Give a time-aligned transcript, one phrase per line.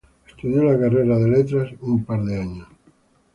[0.27, 2.67] Estudió la carrera de Letras un par de años.